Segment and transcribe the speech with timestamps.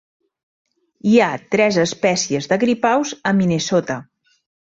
[1.09, 4.01] Hi ha tres espècies de gripaus a Minnesota.